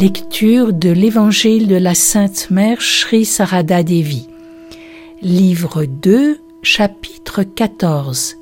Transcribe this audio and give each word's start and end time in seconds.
Lecture 0.00 0.72
de 0.72 0.90
l'Évangile 0.90 1.66
de 1.66 1.74
la 1.74 1.92
Sainte 1.92 2.50
Mère 2.50 2.80
Sri 2.80 3.24
Sarada 3.24 3.82
Devi. 3.82 4.28
Livre 5.22 5.86
2, 5.86 6.38
chapitre 6.62 7.42
14. 7.42 8.36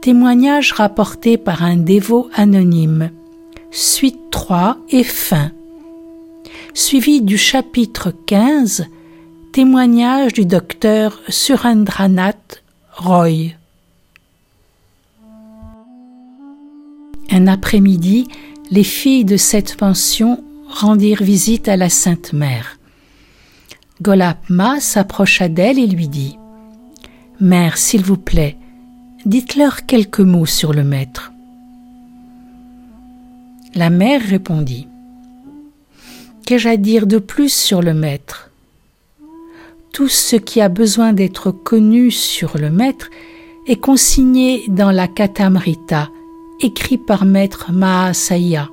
Témoignage 0.00 0.72
rapporté 0.72 1.36
par 1.38 1.62
un 1.62 1.76
dévot 1.76 2.28
anonyme. 2.34 3.12
Suite 3.70 4.18
3 4.32 4.76
et 4.88 5.04
fin. 5.04 5.52
Suivi 6.74 7.22
du 7.22 7.38
chapitre 7.38 8.12
15. 8.26 8.86
Témoignage 9.52 10.32
du 10.32 10.46
docteur 10.46 11.20
Surendranath 11.28 12.64
Roy. 12.96 13.52
Un 17.30 17.46
après-midi, 17.46 18.26
les 18.72 18.82
filles 18.82 19.24
de 19.24 19.36
cette 19.36 19.76
pension 19.76 20.42
rendirent 20.72 21.22
visite 21.22 21.68
à 21.68 21.76
la 21.76 21.88
Sainte 21.88 22.32
Mère. 22.32 22.78
Golapma 24.00 24.80
s'approcha 24.80 25.48
d'elle 25.48 25.78
et 25.78 25.86
lui 25.86 26.08
dit 26.08 26.38
Mère, 27.40 27.76
s'il 27.76 28.02
vous 28.02 28.16
plaît, 28.16 28.56
dites-leur 29.26 29.86
quelques 29.86 30.20
mots 30.20 30.46
sur 30.46 30.72
le 30.72 30.82
Maître. 30.82 31.32
La 33.74 33.90
mère 33.90 34.20
répondit 34.22 34.88
Qu'ai-je 36.44 36.68
à 36.68 36.76
dire 36.76 37.06
de 37.06 37.18
plus 37.18 37.52
sur 37.52 37.82
le 37.82 37.94
Maître? 37.94 38.50
Tout 39.92 40.08
ce 40.08 40.36
qui 40.36 40.60
a 40.60 40.68
besoin 40.68 41.12
d'être 41.12 41.50
connu 41.50 42.10
sur 42.10 42.58
le 42.58 42.70
Maître 42.70 43.10
est 43.66 43.80
consigné 43.80 44.64
dans 44.68 44.90
la 44.90 45.06
Katamrita, 45.06 46.10
écrit 46.60 46.98
par 46.98 47.24
Maître 47.24 47.70
Mahasaya. 47.72 48.68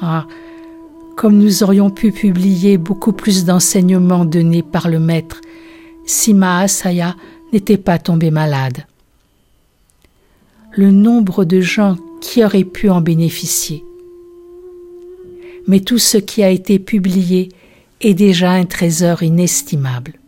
Ah, 0.00 0.26
comme 1.18 1.36
nous 1.36 1.64
aurions 1.64 1.90
pu 1.90 2.12
publier 2.12 2.78
beaucoup 2.78 3.10
plus 3.10 3.44
d'enseignements 3.44 4.24
donnés 4.24 4.62
par 4.62 4.88
le 4.88 5.00
maître 5.00 5.40
si 6.06 6.32
Mahasaya 6.32 7.16
n'était 7.52 7.76
pas 7.76 7.98
tombé 7.98 8.30
malade. 8.30 8.86
Le 10.70 10.92
nombre 10.92 11.44
de 11.44 11.60
gens 11.60 11.96
qui 12.20 12.44
auraient 12.44 12.62
pu 12.62 12.88
en 12.88 13.00
bénéficier. 13.00 13.84
Mais 15.66 15.80
tout 15.80 15.98
ce 15.98 16.18
qui 16.18 16.44
a 16.44 16.50
été 16.50 16.78
publié 16.78 17.48
est 18.00 18.14
déjà 18.14 18.52
un 18.52 18.64
trésor 18.64 19.24
inestimable. 19.24 20.20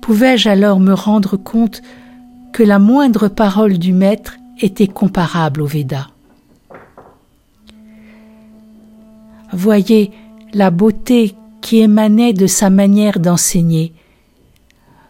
Pouvais-je 0.00 0.48
alors 0.48 0.80
me 0.80 0.94
rendre 0.94 1.36
compte 1.36 1.82
que 2.54 2.62
la 2.62 2.78
moindre 2.78 3.28
parole 3.28 3.76
du 3.76 3.92
Maître 3.92 4.38
était 4.62 4.88
comparable 4.88 5.60
au 5.60 5.66
Veda? 5.66 6.08
Voyez 9.52 10.10
la 10.52 10.70
beauté 10.70 11.34
qui 11.60 11.78
émanait 11.78 12.32
de 12.32 12.46
sa 12.46 12.70
manière 12.70 13.18
d'enseigner. 13.18 13.92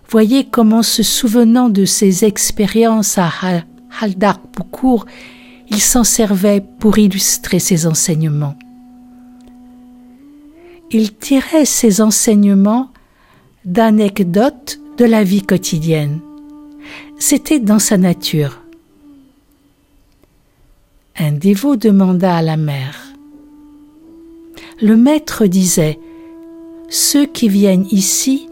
Voyez 0.09 0.47
comment, 0.47 0.83
se 0.83 1.03
souvenant 1.03 1.69
de 1.69 1.85
ses 1.85 2.25
expériences 2.25 3.19
à 3.19 3.31
Haldar 4.01 4.41
Poukour, 4.41 5.07
il 5.69 5.81
s'en 5.81 6.05
servait 6.05 6.65
pour 6.79 6.99
illustrer 6.99 7.59
ses 7.59 7.87
enseignements. 7.87 8.57
Il 10.91 11.15
tirait 11.15 11.67
ses 11.67 12.01
enseignements 12.01 12.91
d'anecdotes 13.67 14.81
de 14.97 15.05
la 15.05 15.23
vie 15.23 15.43
quotidienne. 15.43 16.21
C'était 17.19 17.61
dans 17.61 17.79
sa 17.79 17.99
nature. 17.99 18.63
Un 21.19 21.33
dévot 21.33 21.77
demanda 21.77 22.35
à 22.35 22.43
la 22.43 22.57
mère 22.57 23.08
le 24.81 24.97
maître 24.97 25.47
disait 25.47 25.99
Ceux 26.89 27.27
qui 27.27 27.49
viennent 27.49 27.87
ici, 27.91 28.49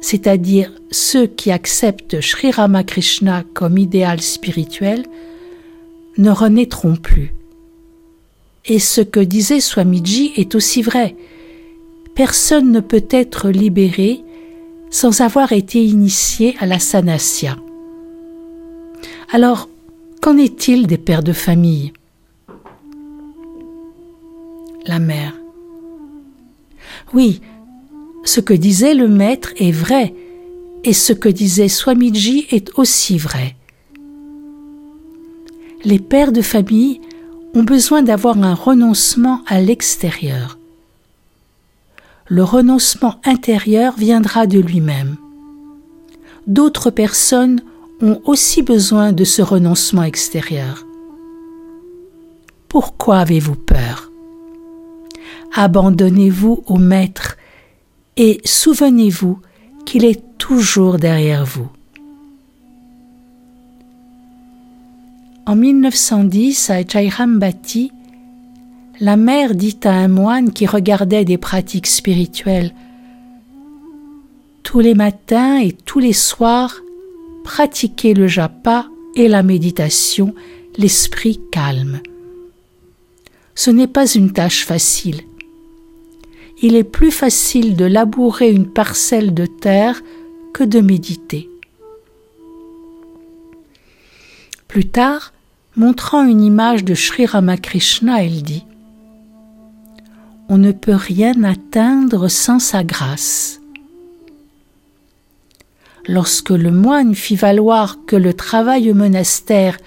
c'est-à-dire 0.00 0.72
ceux 0.90 1.26
qui 1.26 1.50
acceptent 1.50 2.20
Sri 2.20 2.50
Ramakrishna 2.50 3.44
comme 3.54 3.78
idéal 3.78 4.20
spirituel, 4.20 5.06
ne 6.18 6.30
renaîtront 6.30 6.96
plus. 6.96 7.32
Et 8.66 8.78
ce 8.78 9.00
que 9.00 9.20
disait 9.20 9.60
Swamiji 9.60 10.32
est 10.36 10.54
aussi 10.54 10.82
vrai. 10.82 11.16
Personne 12.14 12.70
ne 12.70 12.80
peut 12.80 13.06
être 13.10 13.48
libéré 13.48 14.22
sans 14.90 15.22
avoir 15.22 15.52
été 15.52 15.82
initié 15.82 16.54
à 16.60 16.66
la 16.66 16.78
sanasya. 16.78 17.56
Alors, 19.32 19.70
qu'en 20.20 20.36
est-il 20.36 20.86
des 20.86 20.98
pères 20.98 21.22
de 21.22 21.32
famille? 21.32 21.94
La 24.86 24.98
mère. 24.98 25.41
Oui, 27.14 27.40
ce 28.24 28.40
que 28.40 28.54
disait 28.54 28.94
le 28.94 29.08
maître 29.08 29.50
est 29.56 29.72
vrai, 29.72 30.14
et 30.84 30.92
ce 30.92 31.12
que 31.12 31.28
disait 31.28 31.68
Swamiji 31.68 32.46
est 32.50 32.78
aussi 32.78 33.18
vrai. 33.18 33.56
Les 35.84 35.98
pères 35.98 36.32
de 36.32 36.42
famille 36.42 37.00
ont 37.54 37.64
besoin 37.64 38.02
d'avoir 38.02 38.38
un 38.42 38.54
renoncement 38.54 39.42
à 39.46 39.60
l'extérieur. 39.60 40.58
Le 42.28 42.44
renoncement 42.44 43.20
intérieur 43.24 43.94
viendra 43.96 44.46
de 44.46 44.58
lui-même. 44.58 45.16
D'autres 46.46 46.90
personnes 46.90 47.62
ont 48.00 48.20
aussi 48.24 48.62
besoin 48.62 49.12
de 49.12 49.24
ce 49.24 49.42
renoncement 49.42 50.02
extérieur. 50.02 50.86
Pourquoi 52.68 53.18
avez-vous 53.18 53.56
peur? 53.56 54.11
Abandonnez-vous 55.54 56.62
au 56.66 56.78
Maître 56.78 57.36
et 58.16 58.40
souvenez-vous 58.44 59.40
qu'il 59.84 60.04
est 60.04 60.22
toujours 60.38 60.98
derrière 60.98 61.44
vous. 61.44 61.68
En 65.46 65.56
1910, 65.56 66.70
à 66.70 66.82
Jairambati, 66.86 67.92
la 69.00 69.16
mère 69.16 69.54
dit 69.54 69.78
à 69.84 69.90
un 69.90 70.08
moine 70.08 70.52
qui 70.52 70.66
regardait 70.66 71.24
des 71.24 71.38
pratiques 71.38 71.88
spirituelles 71.88 72.72
Tous 74.62 74.80
les 74.80 74.94
matins 74.94 75.58
et 75.58 75.72
tous 75.72 75.98
les 75.98 76.12
soirs, 76.12 76.76
pratiquez 77.42 78.14
le 78.14 78.28
japa 78.28 78.86
et 79.16 79.26
la 79.26 79.42
méditation, 79.42 80.34
l'esprit 80.78 81.40
calme. 81.50 82.00
Ce 83.54 83.70
n'est 83.70 83.88
pas 83.88 84.06
une 84.06 84.32
tâche 84.32 84.64
facile 84.64 85.22
il 86.62 86.76
est 86.76 86.84
plus 86.84 87.10
facile 87.10 87.74
de 87.74 87.84
labourer 87.84 88.50
une 88.50 88.68
parcelle 88.68 89.34
de 89.34 89.46
terre 89.46 90.00
que 90.54 90.62
de 90.62 90.80
méditer. 90.80 91.50
Plus 94.68 94.86
tard, 94.86 95.32
montrant 95.76 96.24
une 96.24 96.40
image 96.40 96.84
de 96.84 96.94
Sri 96.94 97.26
Ramakrishna, 97.26 98.24
elle 98.24 98.42
dit 98.42 98.64
On 100.48 100.56
ne 100.56 100.70
peut 100.70 100.94
rien 100.94 101.42
atteindre 101.42 102.28
sans 102.28 102.60
sa 102.60 102.84
grâce. 102.84 103.60
Lorsque 106.06 106.50
le 106.50 106.70
moine 106.70 107.14
fit 107.14 107.36
valoir 107.36 107.98
que 108.06 108.16
le 108.16 108.34
travail 108.34 108.90
au 108.90 108.94
monastère 108.94 109.78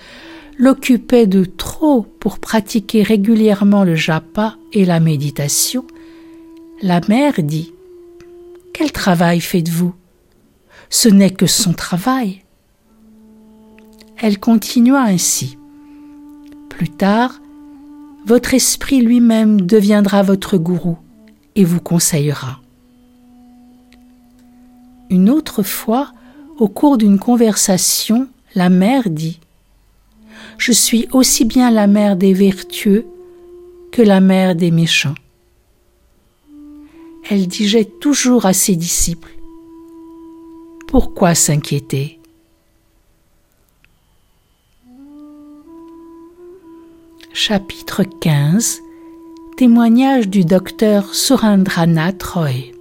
l'occupait 0.57 1.27
de 1.27 1.45
trop 1.45 2.01
pour 2.19 2.39
pratiquer 2.39 3.03
régulièrement 3.03 3.83
le 3.83 3.95
japa 3.95 4.55
et 4.71 4.85
la 4.85 4.99
méditation, 4.99 5.85
la 6.81 6.99
mère 7.07 7.41
dit 7.41 7.73
Quel 8.73 8.91
travail 8.91 9.39
faites-vous? 9.39 9.93
Ce 10.89 11.09
n'est 11.09 11.31
que 11.31 11.47
son 11.47 11.73
travail. 11.73 12.43
Elle 14.17 14.39
continua 14.39 15.01
ainsi. 15.01 15.57
Plus 16.69 16.89
tard, 16.89 17.41
votre 18.25 18.53
esprit 18.53 19.01
lui-même 19.01 19.61
deviendra 19.61 20.23
votre 20.23 20.57
gourou 20.57 20.97
et 21.55 21.63
vous 21.63 21.79
conseillera. 21.79 22.59
Une 25.09 25.29
autre 25.29 25.63
fois, 25.63 26.11
au 26.57 26.67
cours 26.67 26.97
d'une 26.97 27.19
conversation, 27.19 28.27
la 28.53 28.69
mère 28.69 29.09
dit 29.09 29.39
Je 30.57 30.71
suis 30.71 31.07
aussi 31.11 31.45
bien 31.45 31.71
la 31.71 31.87
mère 31.87 32.15
des 32.15 32.33
vertueux 32.33 33.05
que 33.91 34.01
la 34.01 34.19
mère 34.19 34.55
des 34.55 34.71
méchants 34.71 35.15
elle 37.29 37.47
disait 37.47 37.85
toujours 37.85 38.45
à 38.45 38.53
ses 38.53 38.75
disciples 38.75 39.33
Pourquoi 40.87 41.35
s'inquiéter? 41.35 42.19
Chapitre 47.33 48.03
15 48.03 48.81
Témoignage 49.57 50.27
du 50.27 50.43
docteur 50.43 51.13
Surendranath 51.15 52.21
Roy. 52.23 52.73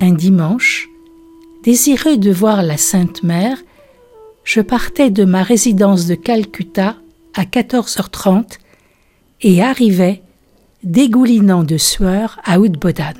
Un 0.00 0.12
dimanche, 0.12 0.88
désireux 1.64 2.16
de 2.16 2.30
voir 2.30 2.62
la 2.62 2.76
Sainte 2.76 3.22
Mère, 3.22 3.58
je 4.44 4.60
partais 4.60 5.10
de 5.10 5.24
ma 5.24 5.42
résidence 5.42 6.06
de 6.06 6.14
Calcutta 6.14 6.96
à 7.34 7.44
14h30 7.44 8.58
et 9.42 9.62
arrivait, 9.62 10.22
dégoulinant 10.84 11.62
de 11.62 11.76
sueur, 11.76 12.40
à 12.44 12.58
Oudbodan. 12.58 13.14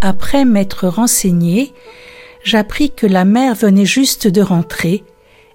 Après 0.00 0.44
m'être 0.44 0.88
renseigné, 0.88 1.72
j'appris 2.42 2.90
que 2.90 3.06
la 3.06 3.24
mère 3.24 3.54
venait 3.54 3.84
juste 3.84 4.26
de 4.26 4.40
rentrer 4.40 5.04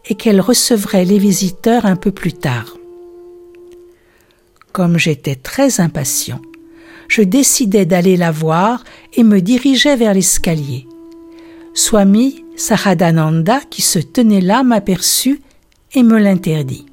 et 0.08 0.16
qu'elle 0.16 0.40
recevrait 0.40 1.06
les 1.06 1.18
visiteurs 1.18 1.86
un 1.86 1.96
peu 1.96 2.12
plus 2.12 2.34
tard. 2.34 2.78
Comme 4.72 4.98
j'étais 4.98 5.36
très 5.36 5.80
impatient, 5.80 6.42
je 7.08 7.22
décidai 7.22 7.86
d'aller 7.86 8.18
la 8.18 8.32
voir 8.32 8.84
et 9.14 9.24
me 9.24 9.42
dirigeai 9.42 9.96
vers 9.96 10.14
l'escalier. 10.14 10.86
Swami 11.74 12.44
Saradananda, 12.56 13.60
qui 13.70 13.82
se 13.82 14.00
tenait 14.00 14.42
là, 14.42 14.64
m'aperçut 14.64 15.42
et 15.94 16.04
me 16.04 16.20
l'interdit. 16.20 16.86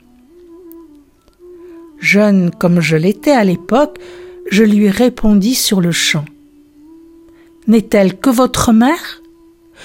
Jeune 2.03 2.51
comme 2.51 2.81
je 2.81 2.97
l'étais 2.97 3.31
à 3.31 3.45
l'époque, 3.45 4.01
je 4.51 4.65
lui 4.65 4.91
répondis 4.91 5.55
sur 5.55 5.81
le 5.81 5.93
champ. 5.93 6.25
N'est-elle 7.69 8.19
que 8.19 8.29
votre 8.29 8.73
mère? 8.73 9.23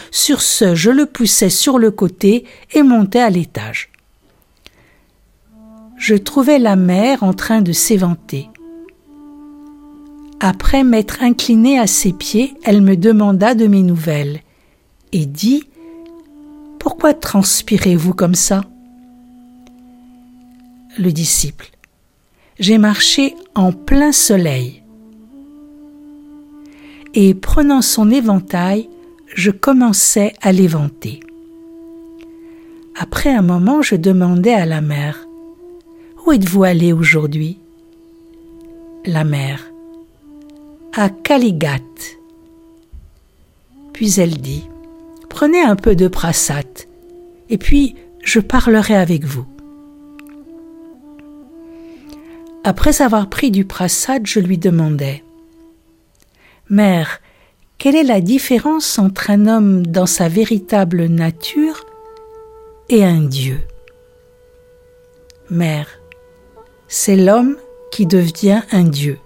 Sur 0.10 0.42
ce, 0.42 0.74
je 0.74 0.90
le 0.90 1.06
poussai 1.06 1.52
sur 1.52 1.78
le 1.78 1.92
côté 1.92 2.44
et 2.74 2.82
montai 2.82 3.20
à 3.20 3.30
l'étage. 3.30 3.92
Je 5.96 6.16
trouvai 6.16 6.58
la 6.58 6.76
mère 6.76 7.22
en 7.22 7.34
train 7.34 7.62
de 7.62 7.72
s'éventer. 7.72 8.50
Après 10.40 10.84
m'être 10.84 11.22
incliné 11.22 11.78
à 11.78 11.86
ses 11.86 12.14
pieds, 12.14 12.56
elle 12.64 12.82
me 12.82 12.98
demanda 12.98 13.54
de 13.54 13.68
mes 13.68 13.84
nouvelles 13.84 14.42
et 15.12 15.28
dit 15.28 15.66
Pourquoi 16.80 17.14
transpirez-vous 17.14 18.16
comme 18.16 18.36
ça? 18.36 18.64
Le 20.98 21.12
disciple 21.12 21.77
J'ai 22.60 22.78
marché 22.78 23.36
en 23.54 23.72
plein 23.72 24.12
soleil. 24.12 24.84
Et 27.14 27.34
prenant 27.36 27.82
son 27.82 28.10
éventail, 28.10 28.90
je 29.28 29.52
commençai 29.52 30.34
à 30.42 30.52
l'éventer. 30.52 31.20
Après 32.96 33.30
un 33.30 33.44
moment, 33.44 33.82
je 33.82 33.96
demandai 33.96 34.54
à 34.54 34.66
la 34.66 34.82
mère 34.82 35.28
Où 36.26 36.32
êtes-vous 36.32 36.64
allé 36.64 36.94
aujourd'hui? 36.94 37.60
La 39.06 39.24
mère 39.24 39.72
à 40.98 41.10
Kaligat. 41.10 41.78
Puis 43.94 44.20
elle 44.20 44.38
dit 44.42 44.64
Prenez 45.30 45.62
un 45.62 45.76
peu 45.76 45.96
de 45.96 46.08
prasat, 46.08 46.88
et 47.50 47.60
puis 47.60 47.96
je 48.24 48.40
parlerai 48.40 48.96
avec 48.96 49.24
vous. 49.24 49.46
Après 52.68 53.02
avoir 53.02 53.30
pris 53.30 53.50
du 53.50 53.64
prasad, 53.64 54.28
je 54.28 54.42
lui 54.42 54.58
demandai 54.58 55.24
Mère, 56.70 57.22
quelle 57.78 57.96
est 57.96 58.04
la 58.04 58.20
différence 58.20 59.00
entre 59.00 59.30
un 59.30 59.48
homme 59.48 59.88
dans 59.88 60.06
sa 60.06 60.28
véritable 60.28 61.06
nature 61.06 61.86
et 62.90 63.06
un 63.06 63.22
Dieu? 63.22 63.60
Mère, 65.50 65.88
c'est 66.90 67.16
l'homme 67.16 67.56
qui 67.90 68.06
devient 68.06 68.64
un 68.74 68.84
Dieu. 68.84 69.18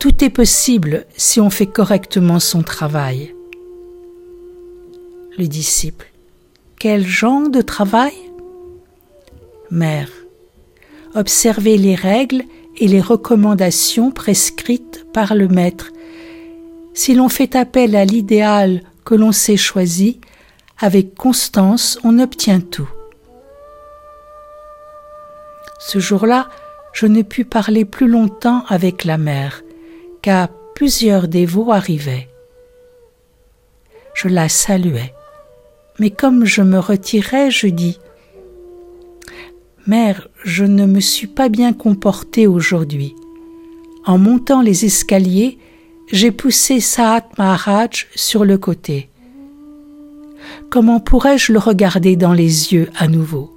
Tout 0.00 0.24
est 0.24 0.30
possible 0.30 1.06
si 1.16 1.40
on 1.40 1.50
fait 1.50 1.66
correctement 1.66 2.40
son 2.40 2.64
travail. 2.64 3.32
Le 5.38 5.46
disciple. 5.46 6.10
Quel 6.80 7.06
genre 7.06 7.48
de 7.48 7.60
travail? 7.60 8.14
Mère. 9.70 10.10
Observer 11.14 11.76
les 11.76 11.94
règles 11.94 12.44
et 12.76 12.86
les 12.86 13.00
recommandations 13.00 14.10
prescrites 14.10 15.06
par 15.12 15.34
le 15.34 15.48
maître. 15.48 15.90
Si 16.94 17.14
l'on 17.14 17.28
fait 17.28 17.56
appel 17.56 17.96
à 17.96 18.04
l'idéal 18.04 18.82
que 19.04 19.14
l'on 19.14 19.32
s'est 19.32 19.56
choisi, 19.56 20.20
avec 20.78 21.14
constance, 21.14 21.98
on 22.04 22.18
obtient 22.18 22.60
tout. 22.60 22.88
Ce 25.78 25.98
jour-là, 25.98 26.48
je 26.92 27.06
ne 27.06 27.22
pus 27.22 27.44
parler 27.44 27.84
plus 27.84 28.08
longtemps 28.08 28.64
avec 28.68 29.04
la 29.04 29.18
mère 29.18 29.62
car 30.22 30.48
plusieurs 30.74 31.28
dévots 31.28 31.72
arrivaient. 31.72 32.28
Je 34.14 34.28
la 34.28 34.48
saluai, 34.48 35.14
mais 35.98 36.10
comme 36.10 36.44
je 36.44 36.62
me 36.62 36.78
retirais, 36.78 37.50
je 37.50 37.68
dis 37.68 37.98
Mère, 39.86 40.28
je 40.44 40.64
ne 40.64 40.86
me 40.86 41.00
suis 41.00 41.26
pas 41.26 41.48
bien 41.48 41.72
comportée 41.72 42.46
aujourd'hui. 42.46 43.14
En 44.04 44.18
montant 44.18 44.60
les 44.60 44.84
escaliers, 44.84 45.58
j'ai 46.12 46.30
poussé 46.30 46.80
Saat 46.80 47.28
Maharaj 47.38 48.06
sur 48.14 48.44
le 48.44 48.58
côté. 48.58 49.08
Comment 50.70 51.00
pourrais-je 51.00 51.52
le 51.52 51.58
regarder 51.58 52.16
dans 52.16 52.32
les 52.32 52.72
yeux 52.72 52.90
à 52.96 53.08
nouveau? 53.08 53.50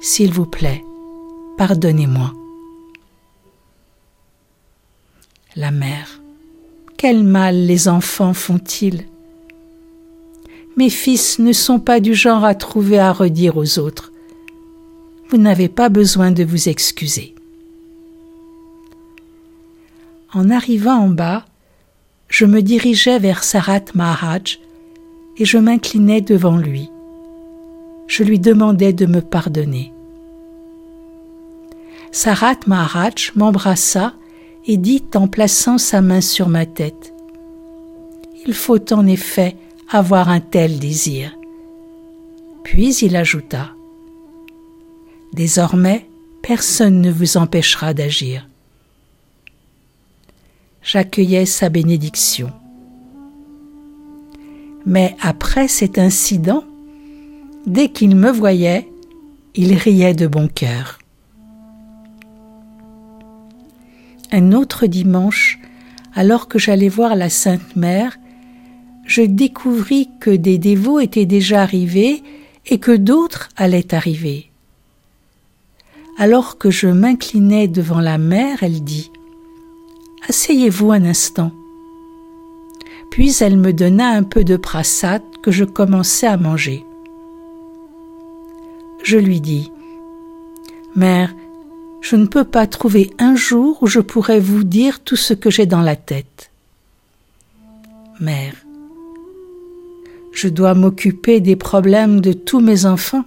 S'il 0.00 0.32
vous 0.32 0.46
plaît, 0.46 0.82
pardonnez-moi 1.56 2.32
la 5.56 5.70
mère. 5.70 6.22
Quel 6.96 7.24
mal 7.24 7.66
les 7.66 7.88
enfants 7.88 8.32
font-ils? 8.32 9.06
Mes 10.76 10.88
fils 10.88 11.38
ne 11.38 11.52
sont 11.52 11.78
pas 11.78 12.00
du 12.00 12.14
genre 12.14 12.44
à 12.44 12.54
trouver 12.54 12.98
à 12.98 13.12
redire 13.12 13.56
aux 13.58 13.78
autres. 13.78 14.11
Vous 15.32 15.38
n'avez 15.38 15.70
pas 15.70 15.88
besoin 15.88 16.30
de 16.30 16.44
vous 16.44 16.68
excuser. 16.68 17.34
En 20.34 20.50
arrivant 20.50 20.98
en 20.98 21.08
bas, 21.08 21.46
je 22.28 22.44
me 22.44 22.60
dirigeais 22.60 23.18
vers 23.18 23.42
Sarat 23.42 23.86
Maharaj 23.94 24.60
et 25.38 25.46
je 25.46 25.56
m'inclinais 25.56 26.20
devant 26.20 26.58
lui. 26.58 26.90
Je 28.08 28.24
lui 28.24 28.38
demandais 28.38 28.92
de 28.92 29.06
me 29.06 29.22
pardonner. 29.22 29.94
Sarat 32.10 32.60
Maharaj 32.66 33.32
m'embrassa 33.34 34.12
et 34.66 34.76
dit 34.76 35.02
en 35.14 35.28
plaçant 35.28 35.78
sa 35.78 36.02
main 36.02 36.20
sur 36.20 36.50
ma 36.50 36.66
tête. 36.66 37.14
Il 38.46 38.52
faut 38.52 38.92
en 38.92 39.06
effet 39.06 39.56
avoir 39.88 40.28
un 40.28 40.40
tel 40.40 40.78
désir. 40.78 41.34
Puis 42.64 42.94
il 42.96 43.16
ajouta 43.16 43.70
Désormais, 45.32 46.08
personne 46.42 47.00
ne 47.00 47.10
vous 47.10 47.36
empêchera 47.36 47.94
d'agir. 47.94 48.48
J'accueillais 50.82 51.46
sa 51.46 51.68
bénédiction. 51.68 52.50
Mais 54.84 55.16
après 55.20 55.68
cet 55.68 55.98
incident, 55.98 56.64
dès 57.66 57.88
qu'il 57.88 58.16
me 58.16 58.30
voyait, 58.30 58.88
il 59.54 59.74
riait 59.74 60.14
de 60.14 60.26
bon 60.26 60.48
cœur. 60.48 60.98
un 64.32 64.52
autre 64.52 64.86
dimanche, 64.86 65.60
alors 66.14 66.48
que 66.48 66.58
j'allais 66.58 66.88
voir 66.88 67.14
la 67.14 67.28
Sainte 67.28 67.76
Mère, 67.76 68.18
je 69.06 69.22
découvris 69.22 70.08
que 70.20 70.30
des 70.30 70.58
dévots 70.58 71.00
étaient 71.00 71.26
déjà 71.26 71.62
arrivés 71.62 72.22
et 72.66 72.78
que 72.78 72.96
d'autres 72.96 73.50
allaient 73.56 73.94
arriver. 73.94 74.51
Alors 76.16 76.58
que 76.58 76.70
je 76.70 76.88
m'inclinais 76.88 77.68
devant 77.68 78.00
la 78.00 78.18
mère, 78.18 78.62
elle 78.62 78.84
dit 78.84 79.10
Asseyez-vous 80.28 80.92
un 80.92 81.04
instant. 81.04 81.52
Puis 83.10 83.36
elle 83.40 83.56
me 83.56 83.72
donna 83.72 84.08
un 84.08 84.22
peu 84.22 84.44
de 84.44 84.56
prasat 84.56 85.22
que 85.42 85.50
je 85.50 85.64
commençais 85.64 86.26
à 86.26 86.36
manger. 86.36 86.84
Je 89.02 89.18
lui 89.18 89.40
dis 89.40 89.72
Mère, 90.94 91.34
je 92.00 92.16
ne 92.16 92.26
peux 92.26 92.44
pas 92.44 92.66
trouver 92.66 93.10
un 93.18 93.34
jour 93.34 93.78
où 93.82 93.86
je 93.86 94.00
pourrais 94.00 94.40
vous 94.40 94.64
dire 94.64 95.00
tout 95.00 95.16
ce 95.16 95.34
que 95.34 95.50
j'ai 95.50 95.66
dans 95.66 95.80
la 95.80 95.96
tête. 95.96 96.50
Mère, 98.20 98.54
je 100.32 100.48
dois 100.48 100.74
m'occuper 100.74 101.40
des 101.40 101.56
problèmes 101.56 102.20
de 102.20 102.32
tous 102.32 102.60
mes 102.60 102.86
enfants. 102.86 103.24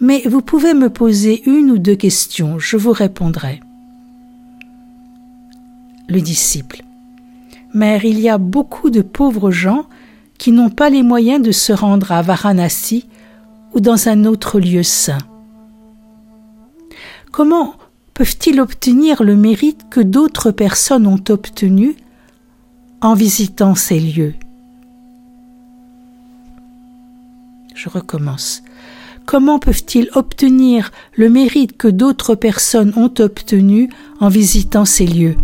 Mais 0.00 0.22
vous 0.26 0.42
pouvez 0.42 0.74
me 0.74 0.90
poser 0.90 1.42
une 1.48 1.70
ou 1.70 1.78
deux 1.78 1.96
questions, 1.96 2.58
je 2.58 2.76
vous 2.76 2.92
répondrai. 2.92 3.60
Le 6.08 6.20
disciple. 6.20 6.82
Mère, 7.74 8.04
il 8.04 8.20
y 8.20 8.28
a 8.28 8.38
beaucoup 8.38 8.90
de 8.90 9.00
pauvres 9.00 9.50
gens 9.50 9.86
qui 10.38 10.52
n'ont 10.52 10.70
pas 10.70 10.90
les 10.90 11.02
moyens 11.02 11.40
de 11.42 11.52
se 11.52 11.72
rendre 11.72 12.12
à 12.12 12.20
Varanasi 12.20 13.06
ou 13.74 13.80
dans 13.80 14.08
un 14.08 14.24
autre 14.24 14.60
lieu 14.60 14.82
saint. 14.82 15.18
Comment 17.30 17.74
peuvent-ils 18.12 18.60
obtenir 18.60 19.22
le 19.22 19.36
mérite 19.36 19.88
que 19.88 20.00
d'autres 20.00 20.50
personnes 20.50 21.06
ont 21.06 21.22
obtenu 21.30 21.96
en 23.00 23.14
visitant 23.14 23.74
ces 23.74 23.98
lieux? 23.98 24.34
Je 27.74 27.88
recommence. 27.88 28.62
Comment 29.26 29.58
peuvent-ils 29.58 30.10
obtenir 30.14 30.90
le 31.14 31.28
mérite 31.28 31.76
que 31.76 31.88
d'autres 31.88 32.34
personnes 32.34 32.92
ont 32.96 33.12
obtenu 33.18 33.88
en 34.20 34.28
visitant 34.28 34.84
ces 34.84 35.06
lieux? 35.06 35.36